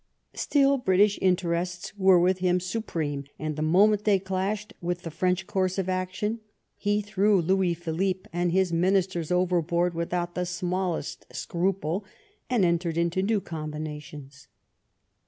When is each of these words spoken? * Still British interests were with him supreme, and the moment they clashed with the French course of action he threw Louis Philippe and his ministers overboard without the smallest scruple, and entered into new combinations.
* 0.17 0.33
Still 0.33 0.79
British 0.79 1.19
interests 1.21 1.93
were 1.95 2.17
with 2.19 2.39
him 2.39 2.59
supreme, 2.59 3.25
and 3.37 3.55
the 3.55 3.61
moment 3.61 4.03
they 4.03 4.17
clashed 4.17 4.73
with 4.81 5.03
the 5.03 5.11
French 5.11 5.45
course 5.45 5.77
of 5.77 5.87
action 5.87 6.39
he 6.75 7.03
threw 7.03 7.39
Louis 7.39 7.75
Philippe 7.75 8.27
and 8.33 8.51
his 8.51 8.73
ministers 8.73 9.31
overboard 9.31 9.93
without 9.93 10.33
the 10.33 10.47
smallest 10.47 11.27
scruple, 11.31 12.03
and 12.49 12.65
entered 12.65 12.97
into 12.97 13.21
new 13.21 13.39
combinations. 13.39 14.47